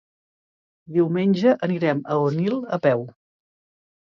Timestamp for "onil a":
2.25-2.81